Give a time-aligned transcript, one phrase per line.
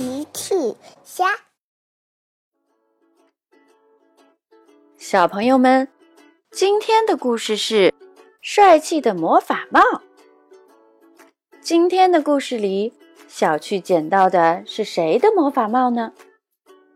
[0.00, 0.54] 奇趣
[1.04, 1.26] 虾，
[4.96, 5.88] 小朋友们，
[6.50, 7.92] 今天的故事是
[8.40, 9.82] 帅气的魔法帽。
[11.60, 12.94] 今天的故事里，
[13.28, 16.14] 小趣捡到的是谁的魔法帽呢？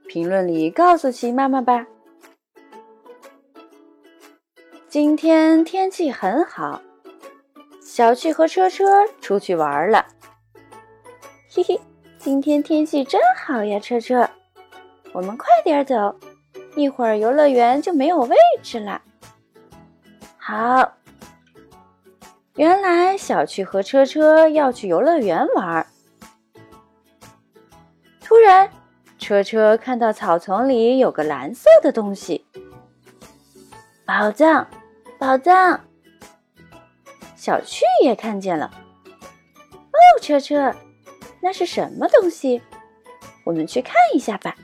[0.08, 1.86] 评论里告诉奇妈妈吧。
[4.88, 6.80] 今天天气很好，
[7.82, 10.06] 小趣和车车出去玩了。
[11.50, 11.78] 嘿嘿。
[12.24, 14.26] 今天天气真好呀，车车，
[15.12, 16.16] 我们快点走，
[16.74, 19.02] 一会儿游乐园就没有位置了。
[20.38, 20.94] 好，
[22.54, 25.86] 原来小趣和车车要去游乐园玩。
[28.22, 28.70] 突然，
[29.18, 32.46] 车车看到草丛里有个蓝色的东西，
[34.06, 34.66] 宝藏，
[35.18, 35.78] 宝藏！
[37.36, 38.70] 小趣也看见了。
[39.12, 40.74] 哦，车车。
[41.44, 42.62] 那是什么东西？
[43.44, 44.56] 我们去看一下吧。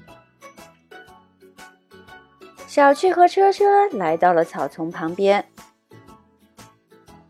[2.66, 5.44] 小趣和车车来到了草丛旁边。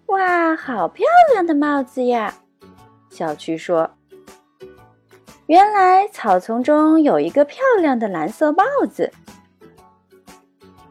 [0.07, 2.33] 哇，好漂亮的帽子呀！
[3.11, 3.91] 小趣说
[5.47, 9.13] ：“原来草丛中有一个漂亮的蓝色帽子。”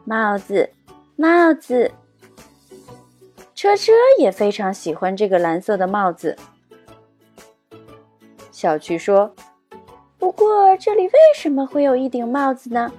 [0.04, 0.70] 帽子，
[1.16, 1.92] 帽子。
[3.54, 6.36] 车车也非常喜欢这个蓝色的帽子。
[8.60, 9.34] 小趣说
[10.20, 12.92] ：“不过这里为什么会有一顶帽子呢？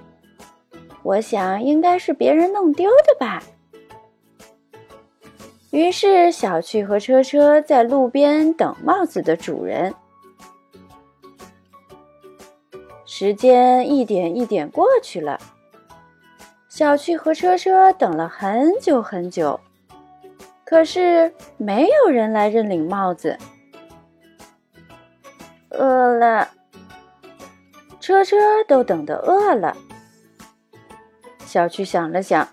[1.04, 3.40] 我想应该是别人弄丢的吧。”
[5.70, 9.94] 于是小趣和车车在路边等帽子的主人。
[13.06, 15.38] 时间一点一点过去了，
[16.68, 19.60] 小趣和车车等了很久很久，
[20.64, 23.38] 可是没有人来认领帽子。
[25.72, 26.48] 饿了，
[28.00, 29.76] 车车都等得饿了。
[31.44, 32.48] 小趣想了想，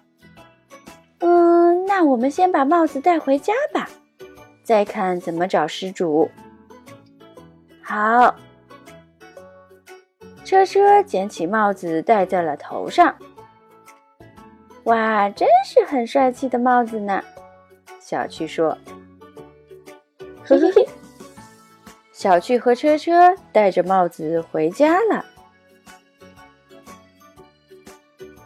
[1.20, 3.90] 嗯，那我们先把帽子带回家吧，
[4.64, 6.30] 再看怎么找失主。
[7.82, 8.36] 好，
[10.44, 13.16] 车车捡起帽子戴在了头上。
[14.84, 17.24] 哇，真是很帅气的帽子呢！
[18.00, 18.78] 小趣说
[20.44, 20.88] ：“嘿嘿嘿。”
[22.20, 25.24] 小趣和车车戴着帽子回家了。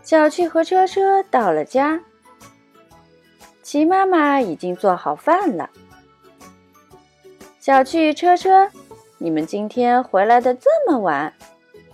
[0.03, 1.99] 小趣和车车到了家，
[3.63, 5.71] 齐妈妈已经做好饭了。
[7.59, 8.69] 小趣、车车，
[9.17, 11.33] 你们今天回来的这么晚，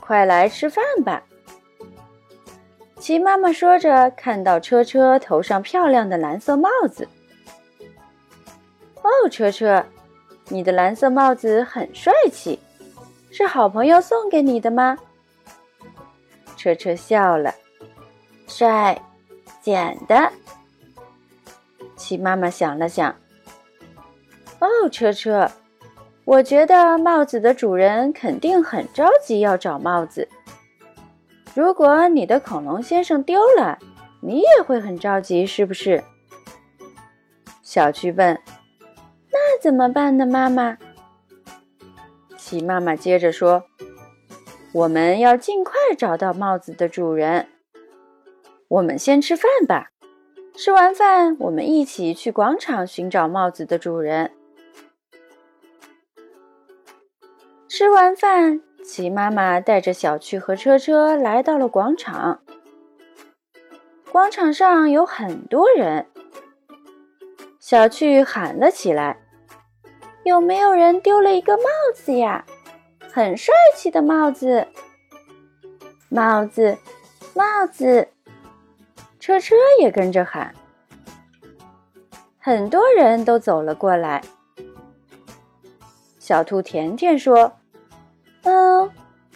[0.01, 1.23] 快来吃饭吧。
[2.99, 7.07] 齐妈妈说着，看到车车头上漂亮的蓝色帽子。
[9.01, 9.81] 哦，车车。
[10.49, 12.59] 你的蓝色帽子很帅气，
[13.31, 14.97] 是好朋友送给你的吗？
[16.57, 17.53] 车车笑了，
[18.47, 18.99] 帅，
[19.61, 20.31] 捡的。
[21.95, 23.15] 齐妈妈想了想，
[24.59, 25.49] 哦，车车，
[26.25, 30.27] 我觉得帽子的主人肯定很着急要找帽子。
[31.53, 33.77] 如果你的恐龙先生丢了，
[34.21, 36.03] 你也会很着急，是不是？
[37.61, 38.37] 小趣问。
[39.61, 40.77] 怎么办呢，妈妈？
[42.37, 43.65] 齐妈妈接着说
[44.73, 47.49] ：“我们要尽快找到帽子的主人。
[48.69, 49.91] 我们先吃饭吧，
[50.55, 54.31] 吃完饭我们一起去广场寻找帽子的主人。”
[57.67, 62.41] 吃完饭，齐妈妈带着小趣和车车来到了广场。
[64.09, 66.07] 广场上有很多人，
[67.59, 69.17] 小趣喊了起来。
[70.29, 71.63] 有没有人丢了一个帽
[71.95, 72.45] 子呀？
[73.11, 74.67] 很帅气的帽子，
[76.07, 76.77] 帽子，
[77.33, 78.07] 帽子！
[79.19, 80.53] 车车也跟着喊。
[82.37, 84.21] 很多人都走了过来。
[86.19, 87.51] 小兔甜甜说
[88.45, 88.87] ：“嗯，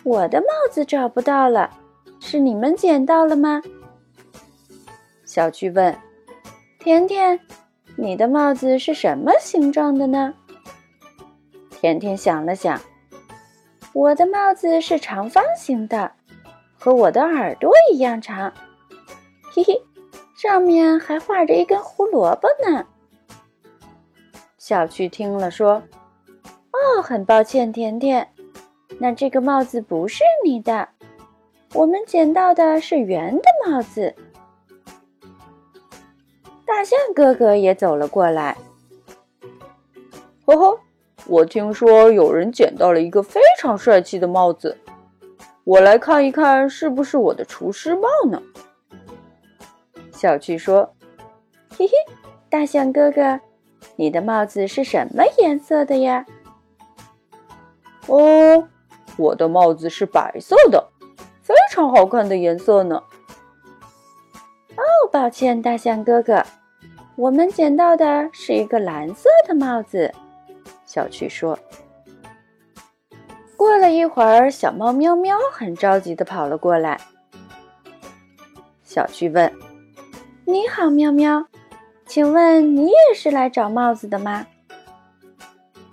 [0.03, 1.71] 我的帽子找不到了，
[2.19, 3.63] 是你们捡到了吗？”
[5.25, 5.97] 小趣问
[6.77, 7.39] ：“甜甜，
[7.95, 10.35] 你的帽子是什么形状的呢？”
[11.83, 12.79] 甜甜想了想，
[13.91, 16.13] 我的帽子是长方形的，
[16.79, 18.53] 和我的耳朵一样长，
[19.51, 19.83] 嘿嘿，
[20.33, 22.85] 上面还画着一根胡萝卜呢。
[24.57, 25.83] 小趣听了说
[26.71, 28.29] ：“哦，很抱歉，甜甜，
[28.97, 30.87] 那这个帽子不是你的，
[31.73, 34.15] 我们捡到的是圆的帽子。”
[36.65, 38.55] 大象哥哥也走了过来，
[40.45, 40.79] 吼吼。
[41.25, 44.77] 我听说有人捡到了一个非常帅气的帽子，
[45.63, 48.41] 我来看一看是不是我的厨师帽呢？
[50.11, 50.93] 小趣说
[51.77, 51.93] ：“嘿嘿，
[52.49, 53.39] 大象哥哥，
[53.95, 56.25] 你的帽子是什么颜色的呀？”
[58.07, 58.67] 哦，
[59.17, 60.89] 我的帽子是白色的，
[61.41, 63.01] 非常好看的颜色呢。
[64.75, 66.43] 哦，抱歉，大象哥哥，
[67.15, 70.13] 我们捡到的是一个蓝色的帽子。
[70.93, 71.57] 小趣说。
[73.57, 77.01] 过了一会儿，小猫喵喵很着急的跑了过来。
[78.83, 79.51] 小趣问
[80.45, 81.47] ：“你好，喵喵，
[82.05, 84.45] 请问你也是来找帽子的吗？”“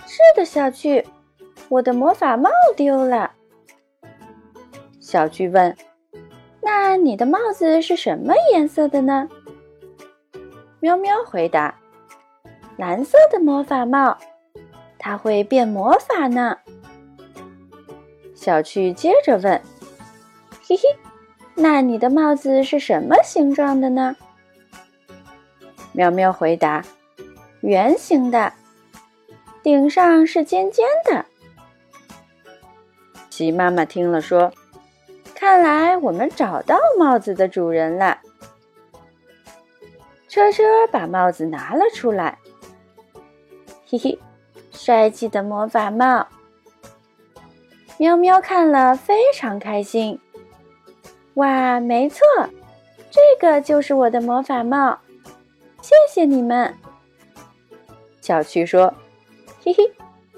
[0.07, 1.07] 是的，小趣。”
[1.71, 3.31] 我的魔法帽丢了。
[4.99, 5.75] 小趣问
[6.61, 9.27] ：“那你的帽子是什么颜色的呢？”
[10.79, 11.75] 喵喵回答
[12.77, 14.19] ：“蓝色的魔法帽，
[15.01, 16.59] 它会变魔法呢。”
[18.37, 19.61] 小趣接着问
[20.65, 20.83] ：“嘿嘿，
[21.57, 24.15] 那你的帽子是什么形状的呢？”
[25.93, 26.85] 喵喵回答
[27.61, 28.53] ：“圆形的，
[29.63, 31.27] 顶上是尖尖的。”
[33.29, 34.53] 鸡妈妈听了说
[35.35, 38.21] ：“看来我们找到帽子的主人了。”
[40.29, 40.63] 车车
[40.93, 42.39] 把帽子拿了出来，
[43.87, 44.19] 嘿嘿，
[44.83, 46.27] 帅气的魔法帽。
[47.99, 50.19] 喵喵看了非常开心。
[51.35, 52.25] 哇，没错，
[53.11, 54.99] 这个就是我的魔法帽。
[55.83, 56.75] 谢谢你们。
[58.23, 58.95] 小趣说
[59.63, 59.93] ：“嘿嘿，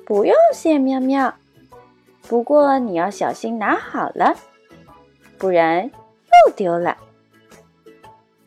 [0.04, 1.32] 不用谢，喵喵。”
[2.28, 4.34] 不过你要小心拿好了，
[5.38, 6.96] 不然又丢了。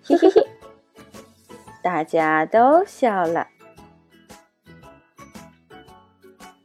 [0.04, 0.46] 嘿嘿嘿，
[1.82, 3.48] 大家都笑了。